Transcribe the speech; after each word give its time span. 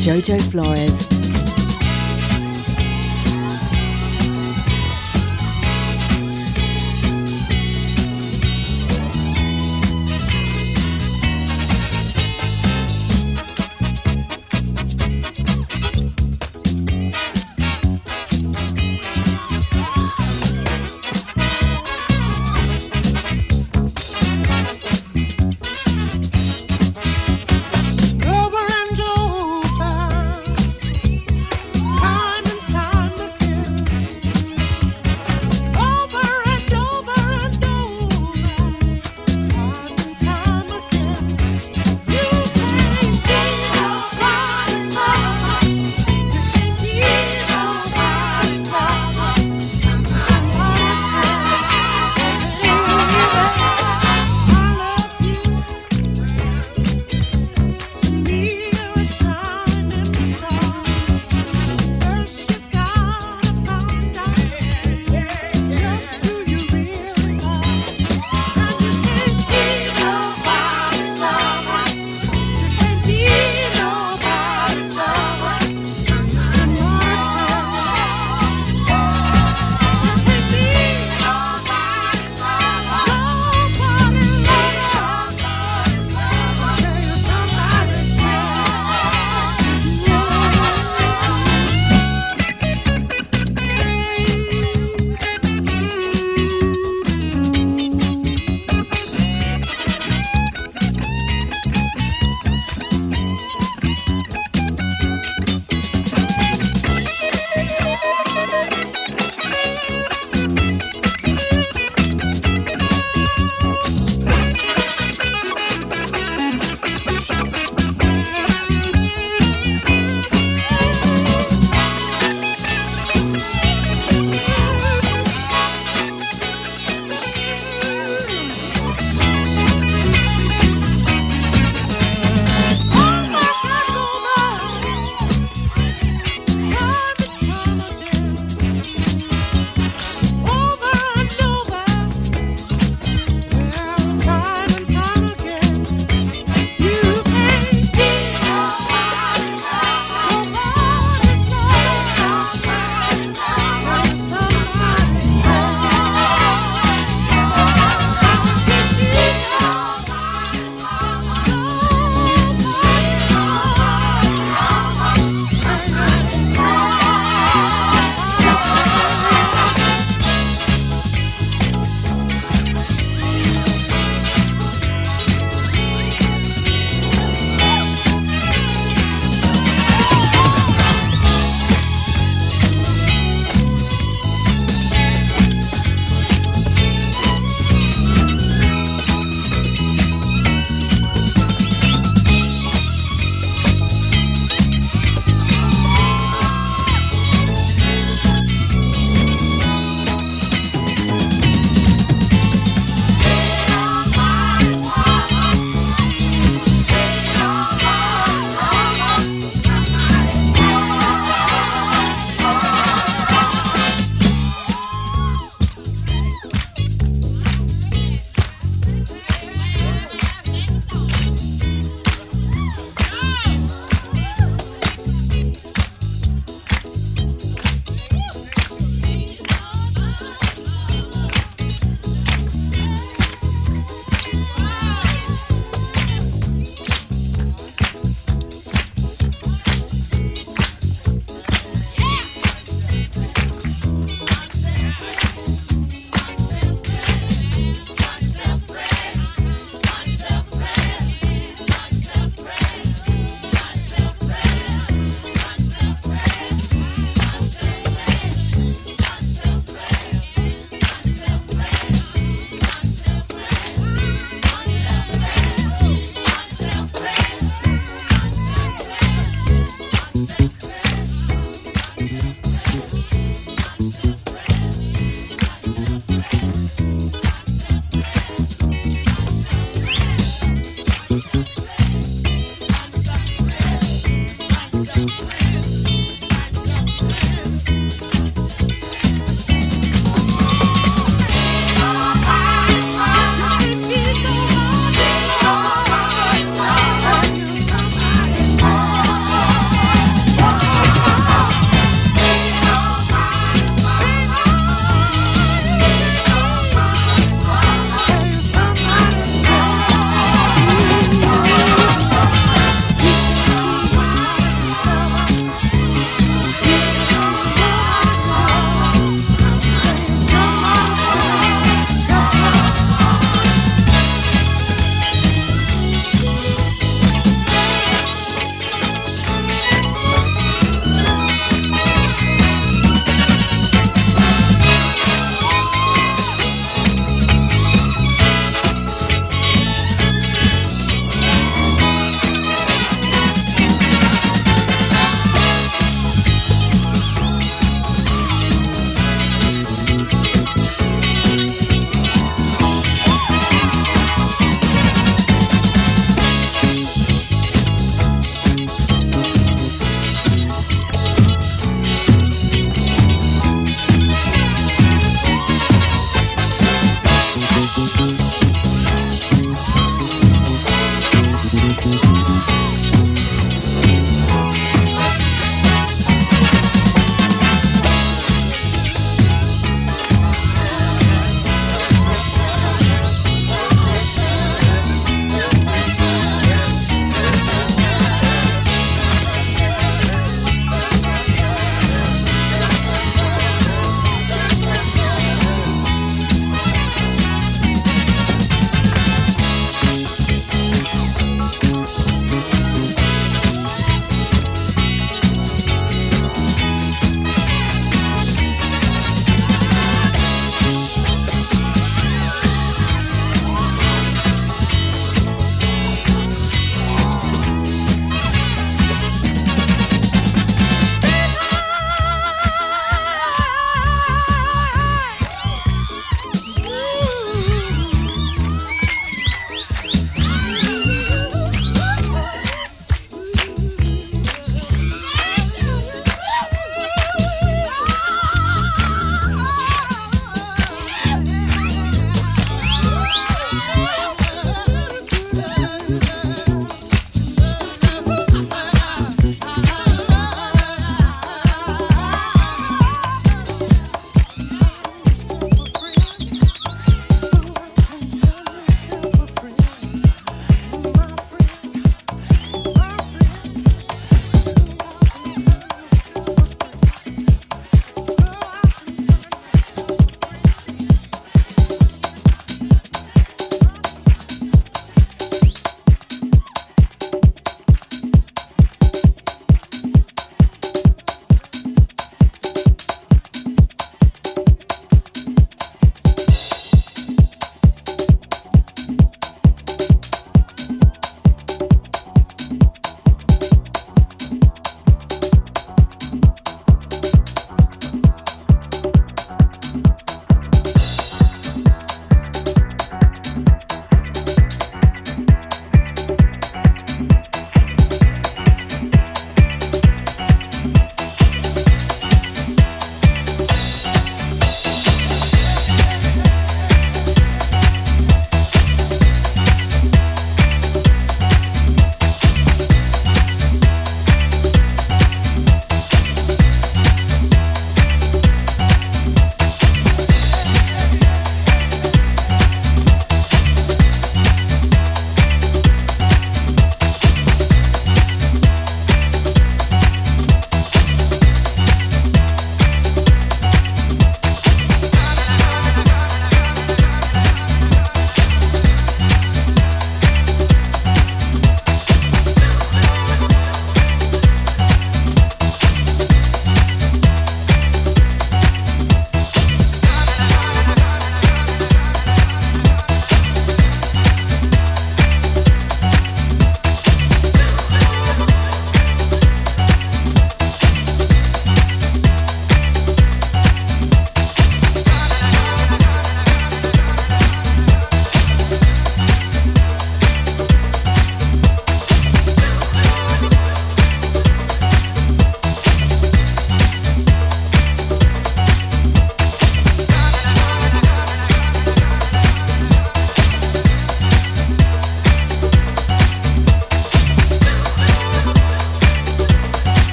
Jojo 0.00 0.40
Flores 0.40 1.19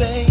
Oh, 0.00 0.27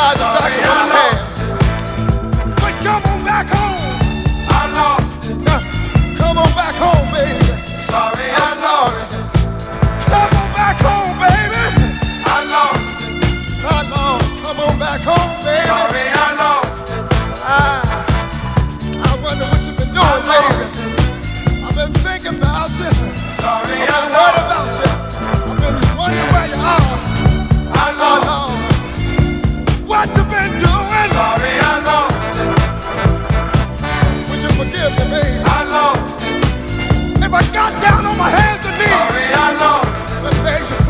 I'm 0.00 0.16
talking 0.16 0.60
about 0.60 0.88
meant. 0.88 1.17
pain. 35.08 35.42
I 35.44 35.64
lost. 35.64 36.20
If 37.24 37.32
I 37.32 37.42
got 37.52 37.72
down 37.82 38.06
on 38.06 38.16
my 38.16 38.30
hands 38.30 38.64
and 38.66 38.76
knees. 38.78 38.88
Sorry, 38.88 39.26
I 39.32 39.50
lost. 39.64 39.98
Let's 40.24 40.87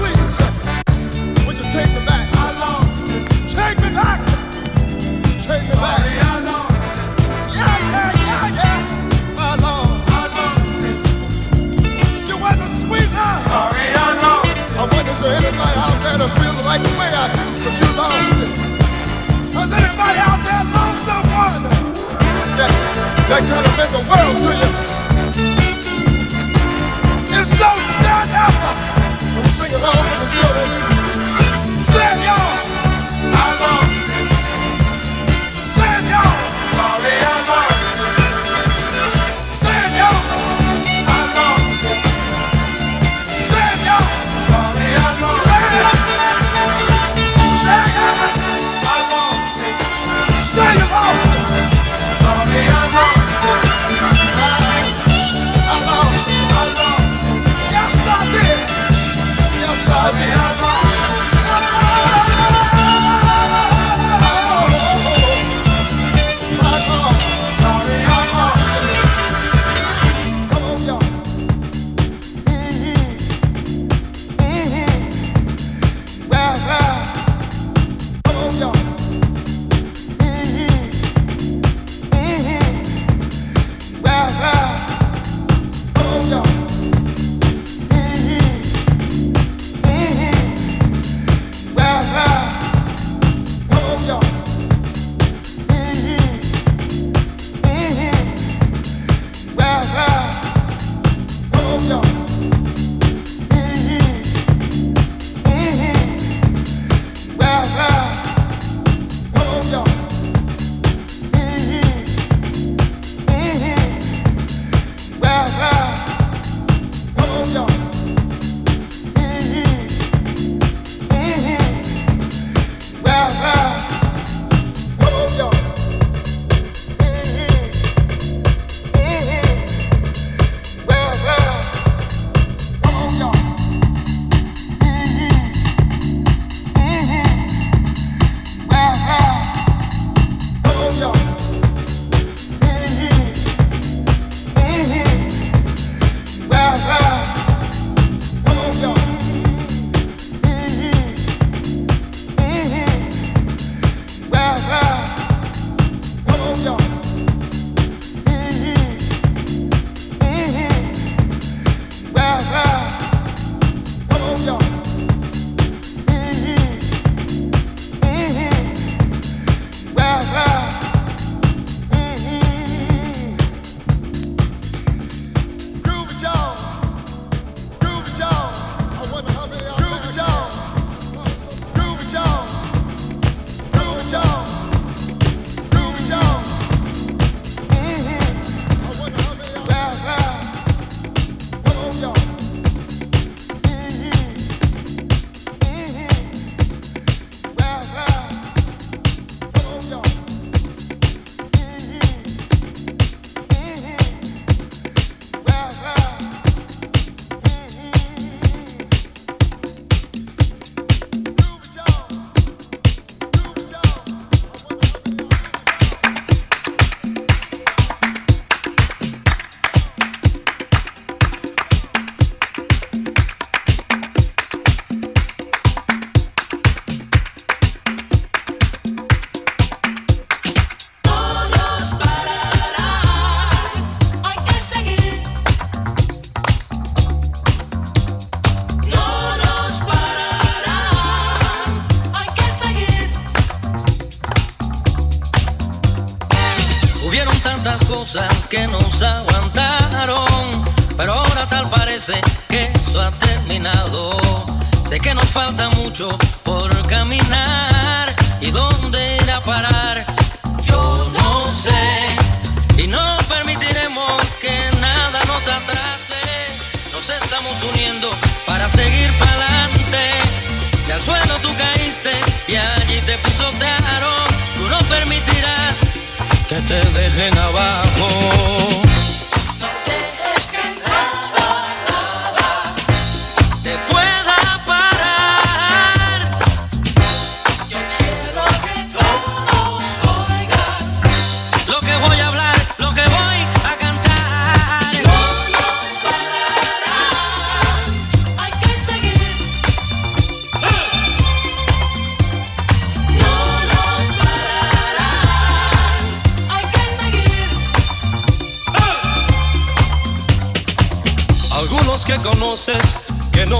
They 23.28 23.40
try 23.40 23.62
to 23.62 23.76
make 23.76 23.90
the 23.90 23.98
world 24.08 24.36
to 24.38 24.56
you. 24.56 24.77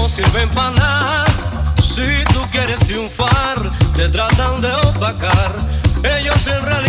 sirven 0.09 0.49
para. 0.49 1.25
Si 1.79 2.23
tú 2.33 2.41
quieres 2.51 2.79
triunfar, 2.79 3.69
te 3.95 4.09
tratan 4.09 4.61
de 4.61 4.71
opacar. 4.87 5.51
Ellos 6.17 6.47
en 6.47 6.61
realidad 6.65 6.88